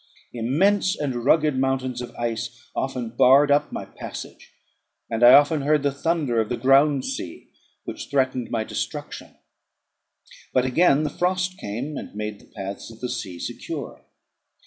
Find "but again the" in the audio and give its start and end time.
10.55-11.11